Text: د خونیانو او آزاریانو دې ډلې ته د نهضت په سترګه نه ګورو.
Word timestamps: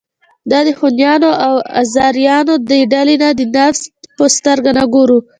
د 0.49 0.51
خونیانو 0.77 1.31
او 1.45 1.55
آزاریانو 1.81 2.53
دې 2.69 2.79
ډلې 2.93 3.15
ته 3.21 3.29
د 3.39 3.41
نهضت 3.55 3.83
په 4.17 4.25
سترګه 4.35 4.71
نه 4.77 4.85
ګورو. 4.93 5.19